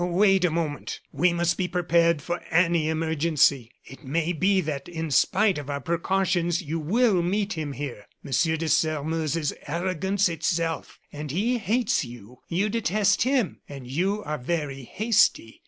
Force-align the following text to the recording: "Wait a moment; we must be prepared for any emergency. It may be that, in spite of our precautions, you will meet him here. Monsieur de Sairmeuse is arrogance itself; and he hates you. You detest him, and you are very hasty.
"Wait 0.03 0.43
a 0.43 0.49
moment; 0.49 0.99
we 1.11 1.31
must 1.31 1.59
be 1.59 1.67
prepared 1.67 2.23
for 2.23 2.41
any 2.49 2.89
emergency. 2.89 3.69
It 3.85 4.03
may 4.03 4.33
be 4.33 4.59
that, 4.61 4.89
in 4.89 5.11
spite 5.11 5.59
of 5.59 5.69
our 5.69 5.79
precautions, 5.79 6.59
you 6.59 6.79
will 6.79 7.21
meet 7.21 7.53
him 7.53 7.73
here. 7.73 8.07
Monsieur 8.23 8.57
de 8.57 8.67
Sairmeuse 8.67 9.37
is 9.37 9.53
arrogance 9.67 10.27
itself; 10.27 10.97
and 11.13 11.29
he 11.29 11.59
hates 11.59 12.03
you. 12.03 12.39
You 12.49 12.67
detest 12.67 13.21
him, 13.21 13.61
and 13.69 13.85
you 13.85 14.23
are 14.23 14.39
very 14.39 14.85
hasty. 14.85 15.59